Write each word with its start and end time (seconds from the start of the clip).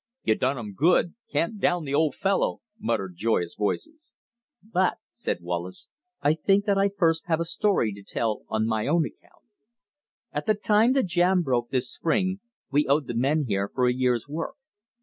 "You 0.23 0.33
done 0.33 0.57
'em 0.57 0.73
good." 0.73 1.13
"Can't 1.31 1.59
down 1.59 1.85
the 1.85 1.93
Old 1.93 2.15
Fellow," 2.15 2.61
muttered 2.79 3.15
joyous 3.17 3.53
voices. 3.53 4.11
"But," 4.63 4.97
said 5.13 5.41
Wallace, 5.43 5.89
"I 6.23 6.33
think 6.33 6.65
that 6.65 6.75
I 6.75 6.89
first 6.89 7.27
have 7.27 7.39
a 7.39 7.45
story 7.45 7.93
to 7.93 8.01
tell 8.01 8.41
on 8.47 8.65
my 8.65 8.87
own 8.87 9.05
account. 9.05 9.45
"At 10.31 10.47
the 10.47 10.55
time 10.55 10.93
the 10.93 11.03
jam 11.03 11.43
broke 11.43 11.69
this 11.69 11.87
spring, 11.93 12.39
we 12.71 12.87
owed 12.87 13.05
the 13.05 13.13
men 13.13 13.43
here 13.47 13.69
for 13.69 13.87
a 13.87 13.93
year's 13.93 14.27
work. 14.27 14.55